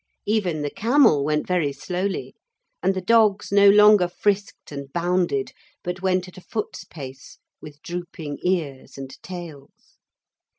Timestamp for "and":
2.81-2.95, 4.71-4.91, 8.97-9.21